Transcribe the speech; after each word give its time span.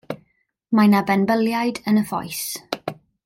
Mae 0.79 0.89
'na 0.93 1.01
benbyliaid 1.09 1.81
yn 1.91 2.03
y 2.05 2.07
ffoes. 2.13 2.43